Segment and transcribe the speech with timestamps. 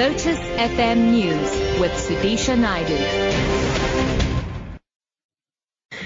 [0.00, 2.96] Lotus FM News with Sudisha Naidu.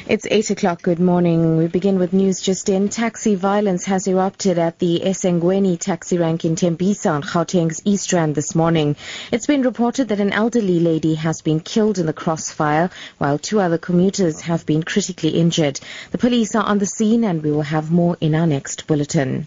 [0.08, 0.82] It's 8 o'clock.
[0.82, 1.58] Good morning.
[1.58, 2.88] We begin with news just in.
[2.88, 8.34] Taxi violence has erupted at the Esangweni taxi rank in Tembisa on Gauteng's East Rand
[8.34, 8.96] this morning.
[9.30, 13.60] It's been reported that an elderly lady has been killed in the crossfire, while two
[13.60, 15.78] other commuters have been critically injured.
[16.10, 19.46] The police are on the scene and we will have more in our next bulletin.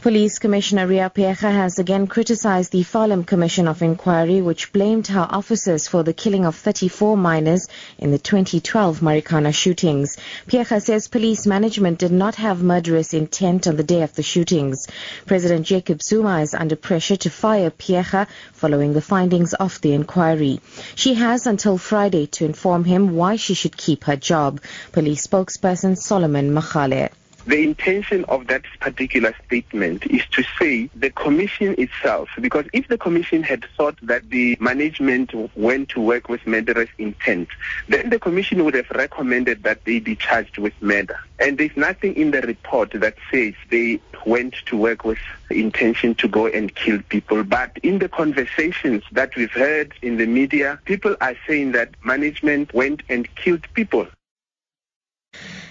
[0.00, 5.26] Police Commissioner Riah Phiyega has again criticized the Farlam Commission of Inquiry, which blamed her
[5.28, 7.66] officers for the killing of 34 miners
[7.98, 10.16] in the 2012 Marikana shootings.
[10.46, 14.86] Phiyega says police management did not have murderous intent on the day of the shootings.
[15.26, 20.60] President Jacob Zuma is under pressure to fire Phiyega following the findings of the inquiry.
[20.94, 24.60] She has until Friday to inform him why she should keep her job.
[24.92, 27.10] Police spokesperson Solomon Makgale.
[27.48, 32.98] The intention of that particular statement is to say the commission itself, because if the
[32.98, 37.48] commission had thought that the management went to work with murderous intent,
[37.88, 41.18] then the commission would have recommended that they be charged with murder.
[41.38, 46.28] And there's nothing in the report that says they went to work with intention to
[46.28, 47.44] go and kill people.
[47.44, 52.74] But in the conversations that we've heard in the media, people are saying that management
[52.74, 54.06] went and killed people.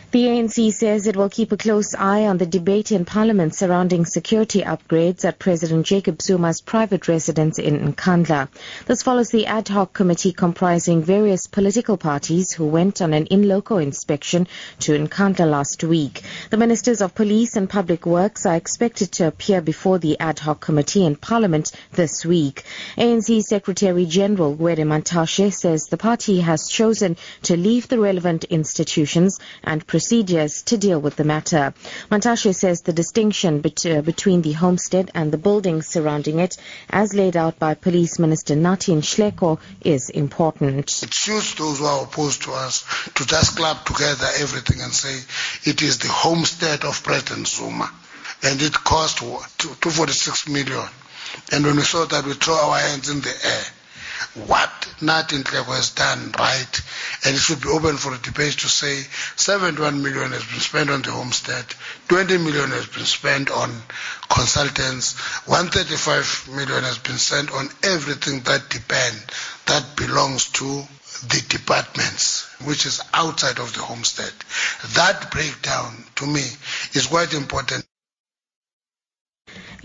[0.10, 4.06] The ANC says it will keep a close eye on the debate in Parliament surrounding
[4.06, 8.48] security upgrades at President Jacob Zuma's private residence in Nkandla.
[8.86, 13.80] This follows the ad hoc committee comprising various political parties who went on an in-loco
[13.80, 14.48] inspection
[14.80, 16.24] to Nkandla last week.
[16.50, 20.62] The Ministers of Police and Public Works are expected to appear before the ad hoc
[20.62, 22.64] committee in Parliament this week.
[22.98, 29.42] ANC Secretary General Gwede Mantashe says the party has chosen to leave the relevant institutions
[29.62, 31.74] and procedures to deal with the matter.
[32.10, 36.56] Mantashe says the distinction bet- uh, between the homestead and the buildings surrounding it,
[36.90, 41.04] as laid out by Police Minister Nathi Nhleko, is important.
[41.04, 42.86] It suits those who are opposed to us
[43.16, 45.20] to just club together everything and say
[45.70, 47.90] it is the homestead of President Zuma.
[48.44, 50.88] And it cost 246 million.
[51.52, 53.64] And when we saw that, we throw our hands in the air
[54.46, 56.82] what Nathi Nhleko has done right,
[57.26, 59.02] and it should be open for a debate to say
[59.36, 61.66] 71 million has been spent on the homestead,
[62.08, 63.70] 20 million has been spent on
[64.30, 65.18] consultants,
[65.48, 69.18] 135 million has been spent on everything that depend,
[69.66, 70.66] that belongs to
[71.30, 74.32] the departments, which is outside of the homestead.
[74.96, 76.42] That breakdown, to me,
[76.94, 77.86] is quite important.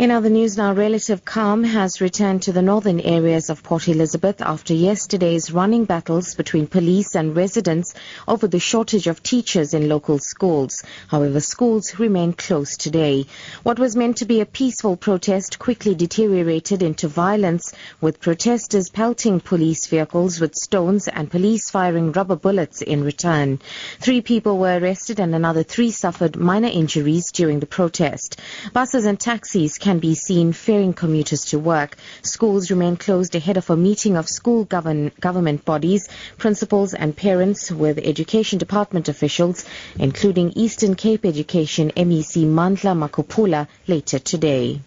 [0.02, 4.42] In other news now, relative calm has returned to the northern areas of Port Elizabeth
[4.42, 7.94] after yesterday's running battles between police and residents
[8.26, 10.82] over the shortage of teachers in local schools.
[11.06, 13.26] However, schools remain closed today.
[13.62, 19.38] What was meant to be a peaceful protest quickly deteriorated into violence, with protesters pelting
[19.38, 23.60] police vehicles with stones and police firing rubber bullets in return.
[24.00, 28.40] Three people were arrested and another three suffered minor injuries during the protest.
[28.72, 31.96] Buses and taxis can be seen ferrying commuters to work.
[32.22, 36.08] Schools remain closed ahead of a meeting of school govern- government bodies,
[36.38, 39.64] principals and parents with Education Department officials,
[39.98, 44.80] including Eastern Cape Education MEC Mandla Makupula later today.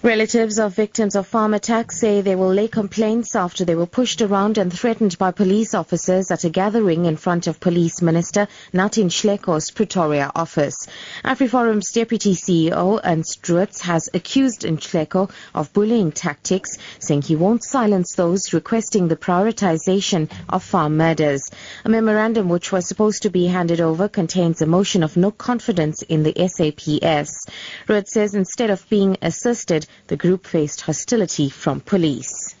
[0.00, 4.22] Relatives of victims of farm attacks say they will lay complaints after they were pushed
[4.22, 9.06] around and threatened by police officers at a gathering in front of Police Minister Nathi
[9.06, 10.86] Nhleko's Pretoria office.
[11.24, 18.14] AfriForum's Deputy CEO Ernst Roets has accused Nhleko of bullying tactics, saying he won't silence
[18.14, 21.42] those requesting the prioritization of farm murders.
[21.84, 26.02] A memorandum which was supposed to be handed over contains a motion of no confidence
[26.02, 27.46] in the SAPS.
[27.88, 32.54] Roets says instead of being assisted, the group faced hostility from police.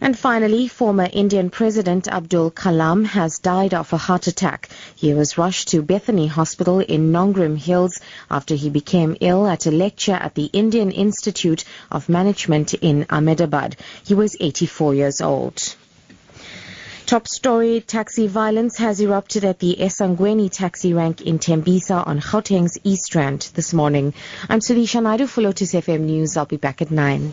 [0.00, 4.68] And finally, former Indian President Abdul Kalam has died of a heart attack.
[4.96, 9.70] He was rushed to Bethany Hospital in Nongrim Hills after he became ill at a
[9.70, 13.76] lecture at the Indian Institute of Management in Ahmedabad.
[14.04, 15.76] He was 84 years old.
[17.06, 22.78] Top story, taxi violence has erupted at the Esangweni taxi rank in Tembisa on Gauteng's
[22.84, 24.14] East Rand this morning.
[24.48, 26.36] I'm Sudisha Naidu for Lotus FM News.
[26.36, 27.32] I'll be back at 9.